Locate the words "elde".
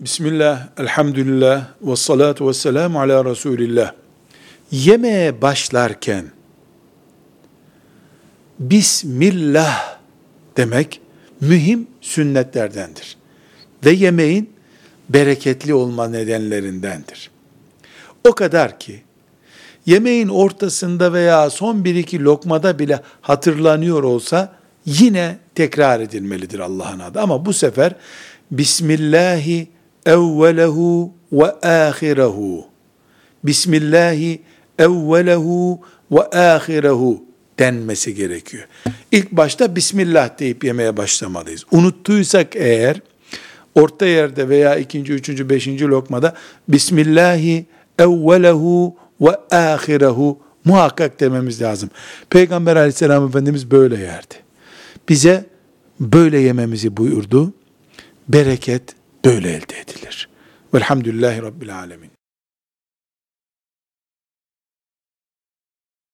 59.48-59.80